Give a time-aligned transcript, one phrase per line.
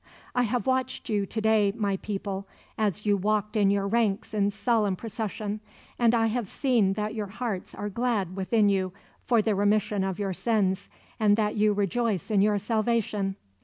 [0.33, 4.49] "I have watched you to day, my people, as you walked in your ranks in
[4.49, 5.59] solemn procession;
[5.99, 8.93] and I have seen that your hearts are glad within you
[9.27, 13.35] for the remission of your sins, and that you rejoice in your salvation.